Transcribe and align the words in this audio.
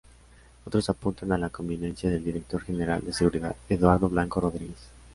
Otros 0.65 0.89
apuntan 0.89 1.31
a 1.31 1.37
la 1.37 1.51
connivencia 1.51 2.09
del 2.09 2.23
director 2.23 2.63
general 2.63 3.05
de 3.05 3.13
Seguridad, 3.13 3.55
Eduardo 3.69 4.09
Blanco 4.09 4.39
Rodríguez. 4.41 4.89